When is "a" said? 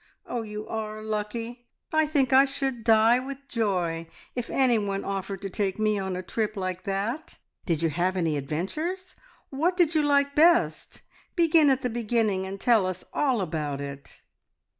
5.99-6.23